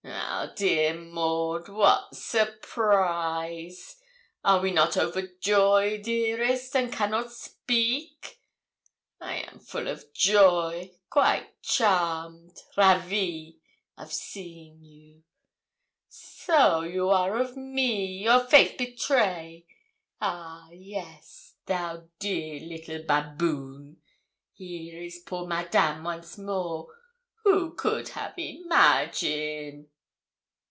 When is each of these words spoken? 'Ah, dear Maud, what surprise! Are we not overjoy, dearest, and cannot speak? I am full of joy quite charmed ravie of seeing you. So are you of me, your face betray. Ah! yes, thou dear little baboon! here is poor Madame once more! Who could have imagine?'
'Ah, 0.03 0.51
dear 0.55 0.95
Maud, 0.95 1.69
what 1.69 2.15
surprise! 2.15 3.95
Are 4.43 4.59
we 4.59 4.71
not 4.71 4.93
overjoy, 4.93 6.01
dearest, 6.03 6.75
and 6.75 6.91
cannot 6.91 7.31
speak? 7.31 8.39
I 9.19 9.35
am 9.47 9.59
full 9.59 9.87
of 9.87 10.11
joy 10.13 10.91
quite 11.11 11.61
charmed 11.61 12.57
ravie 12.75 13.59
of 13.97 14.11
seeing 14.11 14.83
you. 14.83 15.23
So 16.09 16.55
are 16.55 16.87
you 16.87 17.11
of 17.11 17.55
me, 17.55 18.03
your 18.23 18.39
face 18.45 18.75
betray. 18.77 19.67
Ah! 20.19 20.69
yes, 20.71 21.55
thou 21.67 22.07
dear 22.17 22.59
little 22.61 23.03
baboon! 23.03 23.97
here 24.53 25.01
is 25.03 25.19
poor 25.19 25.45
Madame 25.45 26.03
once 26.03 26.37
more! 26.37 26.87
Who 27.43 27.73
could 27.75 28.09
have 28.09 28.33
imagine?' 28.37 29.87